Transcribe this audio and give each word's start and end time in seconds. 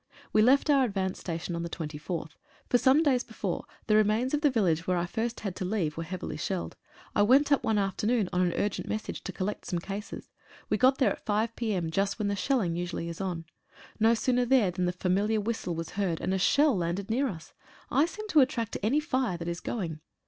We 0.33 0.41
left 0.41 0.71
our 0.71 0.83
advance 0.83 1.19
station 1.19 1.55
on 1.55 1.61
the 1.61 1.69
24th. 1.69 2.31
For 2.67 2.79
some 2.79 3.03
days 3.03 3.23
before, 3.23 3.65
the 3.85 3.95
remains 3.95 4.33
of 4.33 4.41
the 4.41 4.49
vil 4.49 4.63
lage 4.63 4.87
where 4.87 4.97
I 4.97 5.05
first 5.05 5.41
had 5.41 5.55
to 5.57 5.63
leave 5.63 5.95
were 5.95 6.01
heavily 6.01 6.37
shelled. 6.37 6.75
I 7.15 7.21
went 7.21 7.51
up 7.51 7.63
one 7.63 7.77
afternoon 7.77 8.27
on 8.33 8.41
an 8.41 8.53
urgent 8.53 8.87
message 8.87 9.23
to 9.25 9.31
collect 9.31 9.65
some 9.67 9.77
cases. 9.77 10.31
We 10.71 10.77
got 10.79 10.97
there 10.97 11.11
at 11.11 11.23
5 11.27 11.55
p.m., 11.55 11.91
just 11.91 12.17
when 12.17 12.35
shelling 12.35 12.75
usually 12.75 13.09
is 13.09 13.21
on. 13.21 13.45
No 13.99 14.15
sooner 14.15 14.43
there 14.43 14.71
than 14.71 14.85
the 14.85 14.91
familiar 14.91 15.39
whistle 15.39 15.75
was 15.75 15.91
heard, 15.91 16.19
and 16.19 16.33
a 16.33 16.39
shell 16.39 16.75
landed 16.75 17.11
near 17.11 17.27
us. 17.27 17.53
I 17.91 18.07
seem 18.07 18.27
to 18.29 18.41
attract 18.41 18.77
any 18.81 18.99
fire 19.01 19.37
that 19.37 19.47
is 19.47 19.59
going. 19.59 19.99